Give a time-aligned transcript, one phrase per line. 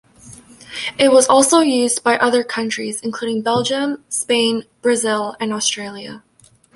[0.97, 6.23] It was also used by other countries, including Belgium, Spain, Brazil and Australia.